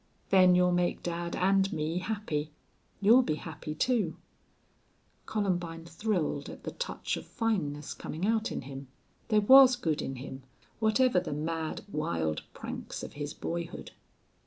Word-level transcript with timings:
"Then 0.31 0.55
you'll 0.55 0.71
make 0.71 1.03
dad 1.03 1.35
and 1.35 1.71
me 1.71 1.99
happy. 1.99 2.49
You'll 3.01 3.21
be 3.21 3.35
happy, 3.35 3.75
too." 3.75 4.17
Columbine 5.27 5.85
thrilled 5.85 6.49
at 6.49 6.63
the 6.63 6.71
touch 6.71 7.17
of 7.17 7.25
fineness 7.27 7.93
coming 7.93 8.25
out 8.25 8.51
in 8.51 8.61
him. 8.63 8.87
There 9.27 9.41
was 9.41 9.75
good 9.75 10.01
in 10.01 10.15
him, 10.15 10.41
whatever 10.79 11.19
the 11.19 11.33
mad, 11.33 11.81
wild 11.87 12.41
pranks 12.51 13.03
of 13.03 13.13
his 13.13 13.35
boyhood. 13.35 13.91